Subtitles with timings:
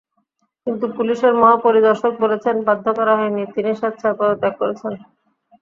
[0.67, 4.93] কিন্তু পুলিশের মহাপরিদর্শক বলেছেন, বাধ্য করা হয়নি, তিনি স্বেচ্ছায় পদত্যাগ করেছেন।